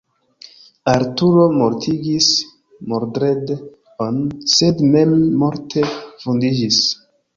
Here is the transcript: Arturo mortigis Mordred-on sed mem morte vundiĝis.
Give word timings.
Arturo 0.93 1.43
mortigis 1.57 2.29
Mordred-on 2.93 4.19
sed 4.55 4.83
mem 4.97 5.15
morte 5.45 5.85
vundiĝis. 6.25 6.81